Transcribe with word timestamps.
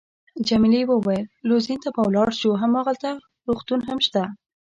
جميلې 0.47 0.81
وويل:: 0.87 1.25
لوزین 1.47 1.79
ته 1.83 1.89
به 1.95 2.01
ولاړ 2.05 2.29
شو، 2.39 2.49
هماغلته 2.63 3.09
روغتون 3.47 3.79
هم 3.87 3.99
شته. 4.07 4.23